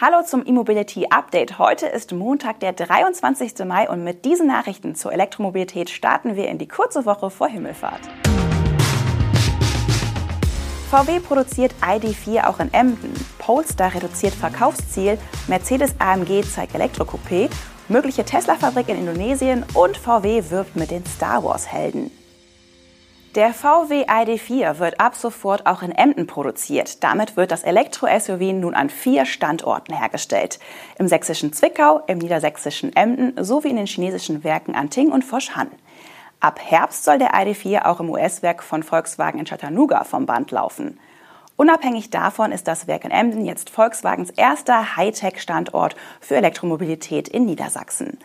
[0.00, 1.60] Hallo zum E-Mobility Update.
[1.60, 3.64] Heute ist Montag, der 23.
[3.64, 8.00] Mai und mit diesen Nachrichten zur Elektromobilität starten wir in die kurze Woche vor Himmelfahrt.
[10.90, 13.14] VW produziert ID4 auch in Emden.
[13.38, 15.16] Polestar reduziert Verkaufsziel.
[15.46, 17.48] Mercedes AMG zeigt Elektrocoupé.
[17.88, 22.10] Mögliche Tesla-Fabrik in Indonesien und VW wirbt mit den Star Wars-Helden.
[23.34, 27.02] Der VW ID4 wird ab sofort auch in Emden produziert.
[27.02, 30.60] Damit wird das Elektro-SUV nun an vier Standorten hergestellt.
[31.00, 35.72] Im sächsischen Zwickau, im niedersächsischen Emden sowie in den chinesischen Werken Anting und Foshan.
[36.38, 41.00] Ab Herbst soll der ID4 auch im US-Werk von Volkswagen in Chattanooga vom Band laufen.
[41.56, 48.16] Unabhängig davon ist das Werk in Emden jetzt Volkswagens erster Hightech-Standort für Elektromobilität in Niedersachsen.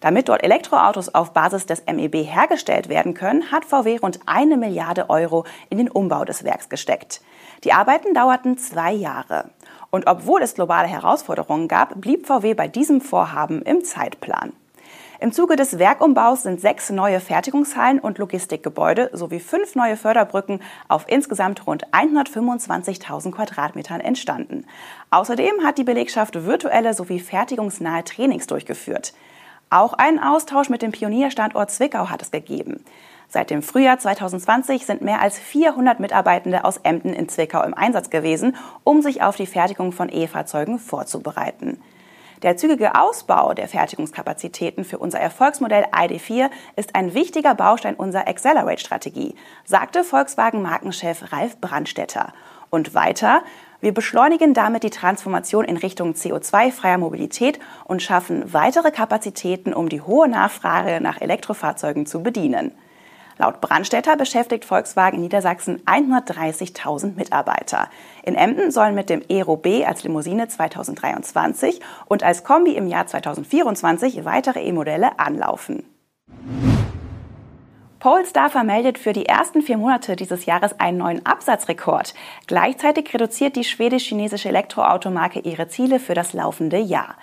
[0.00, 5.10] Damit dort Elektroautos auf Basis des MEB hergestellt werden können, hat VW rund eine Milliarde
[5.10, 7.20] Euro in den Umbau des Werks gesteckt.
[7.64, 9.50] Die Arbeiten dauerten zwei Jahre.
[9.90, 14.52] Und obwohl es globale Herausforderungen gab, blieb VW bei diesem Vorhaben im Zeitplan.
[15.20, 21.06] Im Zuge des Werkumbaus sind sechs neue Fertigungshallen und Logistikgebäude sowie fünf neue Förderbrücken auf
[21.08, 24.64] insgesamt rund 125.000 Quadratmetern entstanden.
[25.10, 29.12] Außerdem hat die Belegschaft virtuelle sowie fertigungsnahe Trainings durchgeführt.
[29.70, 32.84] Auch einen Austausch mit dem Pionierstandort Zwickau hat es gegeben.
[33.28, 38.08] Seit dem Frühjahr 2020 sind mehr als 400 Mitarbeitende aus Emden in Zwickau im Einsatz
[38.08, 41.82] gewesen, um sich auf die Fertigung von E-Fahrzeugen vorzubereiten.
[42.42, 49.34] Der zügige Ausbau der Fertigungskapazitäten für unser Erfolgsmodell ID4 ist ein wichtiger Baustein unserer Accelerate-Strategie,
[49.64, 52.32] sagte Volkswagen-Markenchef Ralf Brandstetter.
[52.70, 53.42] Und weiter,
[53.80, 60.00] wir beschleunigen damit die Transformation in Richtung CO2-freier Mobilität und schaffen weitere Kapazitäten, um die
[60.00, 62.72] hohe Nachfrage nach Elektrofahrzeugen zu bedienen.
[63.38, 67.88] Laut Brandstätter beschäftigt Volkswagen in Niedersachsen 130.000 Mitarbeiter.
[68.24, 73.06] In Emden sollen mit dem Aero B als Limousine 2023 und als Kombi im Jahr
[73.06, 75.84] 2024 weitere E-Modelle anlaufen.
[78.00, 82.14] Polestar vermeldet für die ersten vier Monate dieses Jahres einen neuen Absatzrekord.
[82.46, 87.16] Gleichzeitig reduziert die schwedisch-chinesische Elektroautomarke ihre Ziele für das laufende Jahr.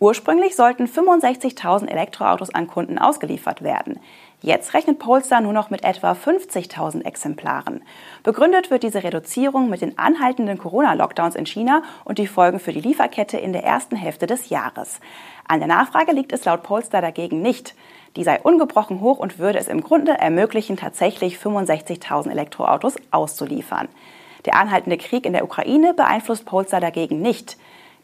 [0.00, 4.00] Ursprünglich sollten 65.000 Elektroautos an Kunden ausgeliefert werden.
[4.40, 7.84] Jetzt rechnet Polestar nur noch mit etwa 50.000 Exemplaren.
[8.24, 12.80] Begründet wird diese Reduzierung mit den anhaltenden Corona-Lockdowns in China und die Folgen für die
[12.80, 14.98] Lieferkette in der ersten Hälfte des Jahres.
[15.46, 17.76] An der Nachfrage liegt es laut Polestar dagegen nicht.
[18.16, 23.88] Die sei ungebrochen hoch und würde es im Grunde ermöglichen, tatsächlich 65.000 Elektroautos auszuliefern.
[24.44, 27.56] Der anhaltende Krieg in der Ukraine beeinflusst Polestar dagegen nicht.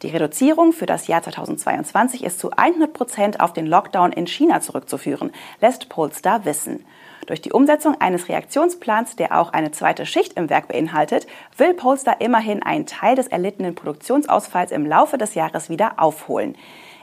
[0.02, 4.60] Die Reduzierung für das Jahr 2022 ist zu 100 Prozent auf den Lockdown in China
[4.60, 6.86] zurückzuführen, lässt Polestar wissen.
[7.26, 11.26] Durch die Umsetzung eines Reaktionsplans, der auch eine zweite Schicht im Werk beinhaltet,
[11.56, 16.56] will Polestar immerhin einen Teil des erlittenen Produktionsausfalls im Laufe des Jahres wieder aufholen.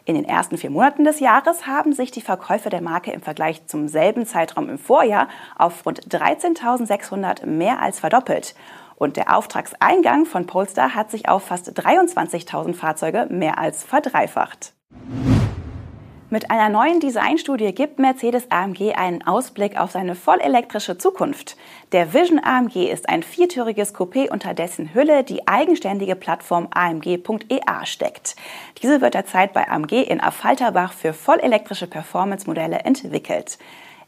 [0.07, 3.65] In den ersten vier Monaten des Jahres haben sich die Verkäufe der Marke im Vergleich
[3.65, 5.27] zum selben Zeitraum im Vorjahr
[5.57, 8.53] auf rund 13.600 mehr als verdoppelt.
[8.97, 14.73] Und der Auftragseingang von Polestar hat sich auf fast 23.000 Fahrzeuge mehr als verdreifacht.
[16.31, 21.55] Mit einer neuen Designstudie gibt Mercedes AMG einen Ausblick auf seine vollelektrische Zukunft.
[21.91, 28.35] Der Vision AMG ist ein viertüriges Coupé, unter dessen Hülle die eigenständige Plattform AMG.EA steckt.
[28.81, 33.59] Diese wird derzeit bei AMG in Affalterbach für vollelektrische Performance-Modelle entwickelt.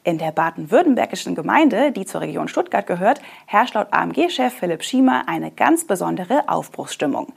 [0.04, 5.52] In der baden-württembergischen Gemeinde, die zur Region Stuttgart gehört, herrscht laut AMG-Chef Philipp Schiemer eine
[5.52, 7.32] ganz besondere Aufbruchsstimmung.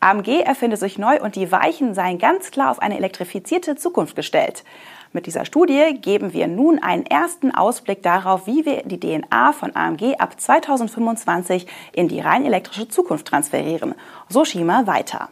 [0.00, 4.64] AMG erfindet sich neu und die Weichen seien ganz klar auf eine elektrifizierte Zukunft gestellt.
[5.12, 9.74] Mit dieser Studie geben wir nun einen ersten Ausblick darauf, wie wir die DNA von
[9.74, 13.94] AMG ab 2025 in die rein elektrische Zukunft transferieren.
[14.28, 15.30] So Schima weiter.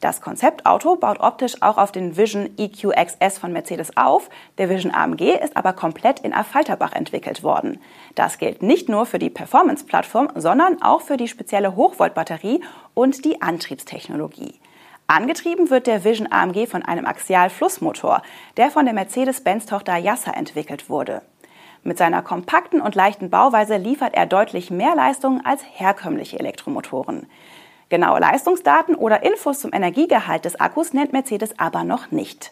[0.00, 4.28] Das Konzeptauto baut optisch auch auf den Vision EQXS von Mercedes auf.
[4.58, 7.80] Der Vision AMG ist aber komplett in Affalterbach entwickelt worden.
[8.14, 12.60] Das gilt nicht nur für die Performance-Plattform, sondern auch für die spezielle Hochvoltbatterie
[12.94, 14.60] und die Antriebstechnologie.
[15.08, 18.22] Angetrieben wird der Vision AMG von einem Axial-Flussmotor,
[18.56, 21.22] der von der Mercedes-Benz-Tochter Yassa entwickelt wurde.
[21.84, 27.28] Mit seiner kompakten und leichten Bauweise liefert er deutlich mehr Leistung als herkömmliche Elektromotoren.
[27.88, 32.50] Genaue Leistungsdaten oder Infos zum Energiegehalt des Akkus nennt Mercedes aber noch nicht.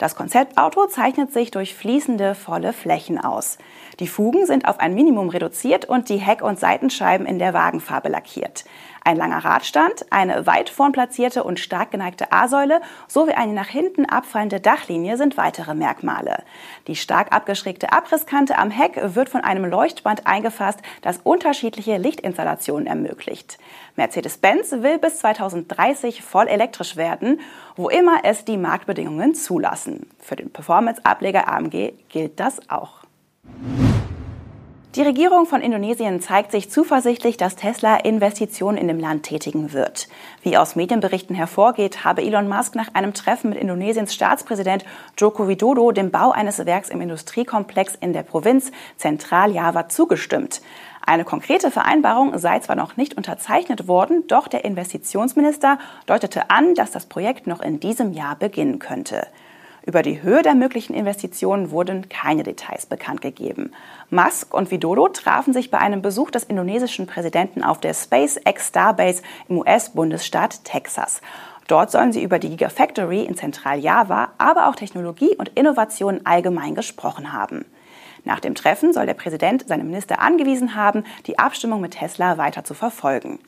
[0.00, 3.58] Das Konzeptauto zeichnet sich durch fließende, volle Flächen aus.
[3.98, 8.08] Die Fugen sind auf ein Minimum reduziert und die Heck- und Seitenscheiben in der Wagenfarbe
[8.08, 8.64] lackiert.
[9.04, 14.06] Ein langer Radstand, eine weit vorn platzierte und stark geneigte A-Säule sowie eine nach hinten
[14.06, 16.44] abfallende Dachlinie sind weitere Merkmale.
[16.86, 23.58] Die stark abgeschrägte Abrisskante am Heck wird von einem Leuchtband eingefasst, das unterschiedliche Lichtinstallationen ermöglicht.
[23.96, 27.40] Mercedes-Benz will bis 2030 voll elektrisch werden,
[27.76, 29.89] wo immer es die Marktbedingungen zulassen.
[30.18, 33.00] Für den Performance-Ableger AMG gilt das auch.
[34.96, 40.08] Die Regierung von Indonesien zeigt sich zuversichtlich, dass Tesla Investitionen in dem Land tätigen wird.
[40.42, 44.84] Wie aus Medienberichten hervorgeht, habe Elon Musk nach einem Treffen mit Indonesiens Staatspräsident
[45.16, 50.60] Joko Widodo dem Bau eines Werks im Industriekomplex in der Provinz Zentral-Java zugestimmt.
[51.06, 56.90] Eine konkrete Vereinbarung sei zwar noch nicht unterzeichnet worden, doch der Investitionsminister deutete an, dass
[56.90, 59.28] das Projekt noch in diesem Jahr beginnen könnte.
[59.86, 63.72] Über die Höhe der möglichen Investitionen wurden keine Details bekannt gegeben.
[64.10, 69.22] Musk und Widodo trafen sich bei einem Besuch des indonesischen Präsidenten auf der SpaceX Starbase
[69.48, 71.22] im US-Bundesstaat Texas.
[71.66, 77.32] Dort sollen sie über die Gigafactory in Zentral-Java, aber auch Technologie und Innovation allgemein gesprochen
[77.32, 77.64] haben.
[78.24, 82.64] Nach dem Treffen soll der Präsident seine Minister angewiesen haben, die Abstimmung mit Tesla weiter
[82.64, 83.38] zu verfolgen.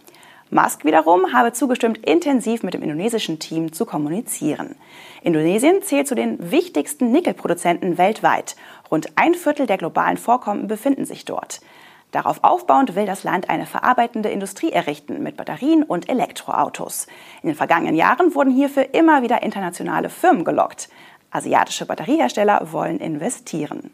[0.52, 4.76] Musk wiederum habe zugestimmt, intensiv mit dem indonesischen Team zu kommunizieren.
[5.22, 8.54] Indonesien zählt zu den wichtigsten Nickelproduzenten weltweit.
[8.90, 11.62] Rund ein Viertel der globalen Vorkommen befinden sich dort.
[12.10, 17.06] Darauf aufbauend will das Land eine verarbeitende Industrie errichten mit Batterien und Elektroautos.
[17.42, 20.90] In den vergangenen Jahren wurden hierfür immer wieder internationale Firmen gelockt.
[21.30, 23.90] Asiatische Batteriehersteller wollen investieren.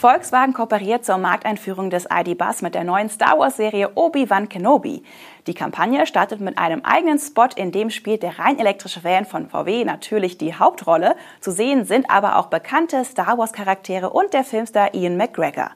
[0.00, 5.02] Volkswagen kooperiert zur Markteinführung des ID-Bus mit der neuen Star Wars-Serie Obi-Wan Kenobi.
[5.46, 9.50] Die Kampagne startet mit einem eigenen Spot, in dem spielt der rein elektrische Van von
[9.50, 11.16] VW natürlich die Hauptrolle.
[11.40, 15.70] Zu sehen sind aber auch bekannte Star Wars-Charaktere und der Filmstar Ian McGregor.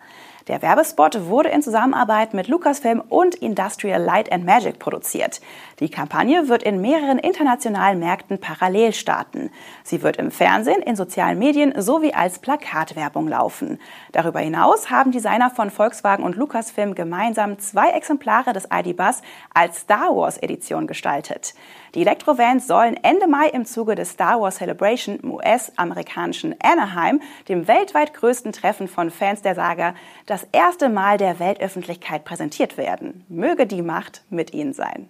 [0.46, 5.40] Der Werbespot wurde in Zusammenarbeit mit Lucasfilm und Industrial Light and Magic produziert.
[5.80, 9.50] Die Kampagne wird in mehreren internationalen Märkten parallel starten.
[9.84, 13.80] Sie wird im Fernsehen, in sozialen Medien sowie als Plakatwerbung laufen.
[14.12, 19.22] Darüber hinaus haben Designer von Volkswagen und Lucasfilm gemeinsam zwei Exemplare des ID-Bus
[19.54, 21.54] als Star Wars Edition gestaltet.
[21.94, 27.66] Die Elektrovans sollen Ende Mai im Zuge des Star Wars Celebration im US-amerikanischen Anaheim, dem
[27.68, 29.94] weltweit größten Treffen von Fans der Saga,
[30.34, 33.24] das erste Mal der Weltöffentlichkeit präsentiert werden.
[33.28, 35.08] Möge die Macht mit ihnen sein.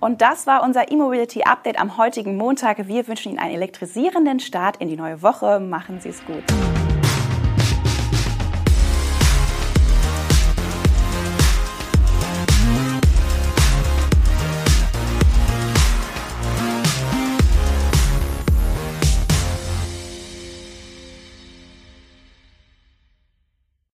[0.00, 2.88] Und das war unser E-Mobility Update am heutigen Montag.
[2.88, 5.60] Wir wünschen Ihnen einen elektrisierenden Start in die neue Woche.
[5.60, 6.42] Machen Sie es gut.